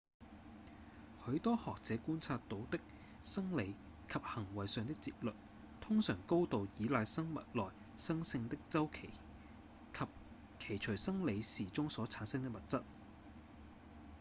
[1.27, 2.79] 許多學者觀察到的
[3.23, 3.75] 生理
[4.09, 5.31] 及行為上的節律
[5.79, 9.09] 通常高度倚賴生物內生性的週期
[9.93, 9.97] 及
[10.57, 12.81] 其隨生理時鐘所產生的物質